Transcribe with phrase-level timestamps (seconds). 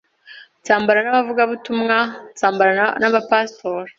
[0.61, 1.97] nsambana n’abavugabutumwa,
[2.31, 3.81] nsambana n’aba pastor,